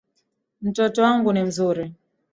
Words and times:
Mtoto 0.61 1.03
wangu 1.03 1.33
ni 1.33 1.43
mzuri 1.43 1.93